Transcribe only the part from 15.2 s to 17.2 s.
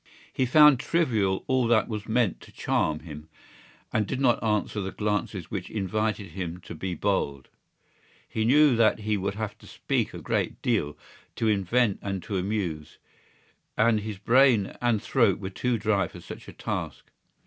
were too dry for such a task.